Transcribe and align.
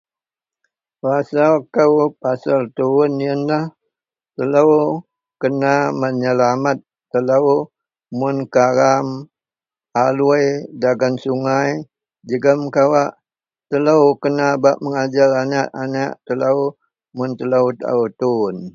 Rasa 1.05 1.43
kou 1.75 1.95
pasel 2.21 2.61
tuwon 2.75 3.13
iyenlah 3.23 3.65
telo 4.35 4.65
kena 5.41 5.73
menyelamet 5.99 6.79
telo 7.11 7.55
mun 8.17 8.37
karam 8.53 9.07
aloi 10.03 10.45
dagen 10.81 11.13
sungai 11.23 11.69
jegem 12.29 12.61
kawak 12.75 13.11
telo 13.69 13.97
kena 14.21 14.45
bak 14.63 14.77
mengajer 14.83 15.31
anek-anek 15.41 16.11
telo 16.25 16.51
mun 17.15 17.31
telo 17.39 17.59
taau 17.79 18.01
tuwon. 18.19 18.57